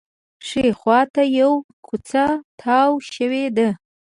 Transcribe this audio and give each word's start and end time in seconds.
ښي 0.47 0.65
خوا 0.79 0.99
ته 1.13 1.23
یوه 1.39 1.57
کوڅه 1.87 2.25
تاوه 2.59 2.99
شوې 3.13 3.45
ده. 3.57 3.69